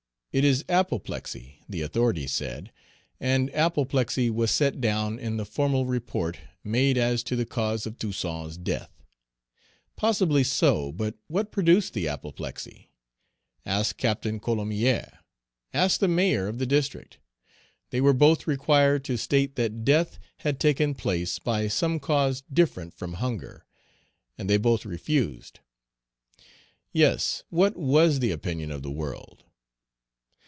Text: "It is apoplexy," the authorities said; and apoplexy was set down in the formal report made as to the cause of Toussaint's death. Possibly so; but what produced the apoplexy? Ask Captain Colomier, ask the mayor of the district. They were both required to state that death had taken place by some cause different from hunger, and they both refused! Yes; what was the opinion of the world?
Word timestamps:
"It 0.33 0.45
is 0.45 0.63
apoplexy," 0.69 1.59
the 1.67 1.81
authorities 1.81 2.31
said; 2.31 2.71
and 3.19 3.53
apoplexy 3.53 4.29
was 4.29 4.49
set 4.49 4.79
down 4.79 5.19
in 5.19 5.35
the 5.35 5.43
formal 5.43 5.85
report 5.85 6.39
made 6.63 6.97
as 6.97 7.21
to 7.23 7.35
the 7.35 7.45
cause 7.45 7.85
of 7.85 7.99
Toussaint's 7.99 8.55
death. 8.55 9.03
Possibly 9.97 10.45
so; 10.45 10.93
but 10.93 11.15
what 11.27 11.51
produced 11.51 11.93
the 11.93 12.07
apoplexy? 12.07 12.89
Ask 13.65 13.97
Captain 13.97 14.39
Colomier, 14.39 15.19
ask 15.73 15.99
the 15.99 16.07
mayor 16.07 16.47
of 16.47 16.59
the 16.59 16.65
district. 16.65 17.19
They 17.89 17.99
were 17.99 18.13
both 18.13 18.47
required 18.47 19.03
to 19.03 19.17
state 19.17 19.57
that 19.57 19.83
death 19.83 20.17
had 20.37 20.61
taken 20.61 20.95
place 20.95 21.39
by 21.39 21.67
some 21.67 21.99
cause 21.99 22.41
different 22.53 22.93
from 22.93 23.15
hunger, 23.15 23.65
and 24.37 24.49
they 24.49 24.55
both 24.55 24.85
refused! 24.85 25.59
Yes; 26.93 27.43
what 27.49 27.75
was 27.75 28.19
the 28.19 28.31
opinion 28.31 28.71
of 28.71 28.81
the 28.81 28.89
world? 28.91 29.43